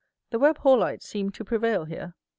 [0.31, 2.15] The Webb Hallites seem to prevail here.